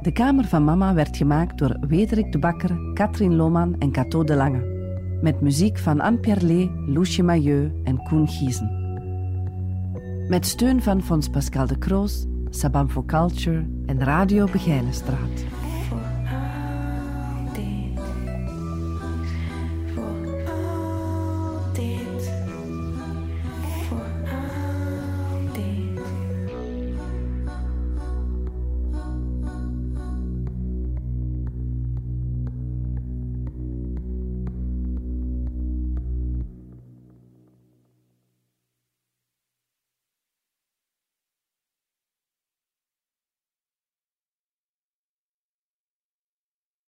De 0.00 0.12
Kamer 0.12 0.44
van 0.44 0.64
Mama 0.64 0.94
werd 0.94 1.16
gemaakt 1.16 1.58
door 1.58 1.76
Wederik 1.88 2.32
de 2.32 2.38
Bakker, 2.38 2.92
Katrien 2.94 3.36
Lohman 3.36 3.78
en 3.78 3.92
Cato 3.92 4.24
de 4.24 4.34
Lange. 4.34 4.64
Met 5.22 5.40
muziek 5.40 5.78
van 5.78 6.00
Anne-Pierre 6.00 6.46
Lee, 6.46 6.70
Loesje 6.86 7.72
en 7.84 8.02
Koen 8.02 8.28
Giezen. 8.28 8.70
Met 10.28 10.46
steun 10.46 10.82
van 10.82 11.02
Fons 11.02 11.28
Pascal 11.28 11.66
de 11.66 11.78
Kroos, 11.78 12.26
Sabam 12.50 12.88
for 12.88 13.04
Culture 13.04 13.66
en 13.86 14.04
Radio 14.04 14.46
Begijnenstraat. 14.46 15.65